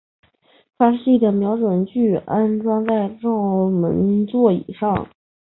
[0.77, 5.07] 发射器的瞄准具安装在照门座以上。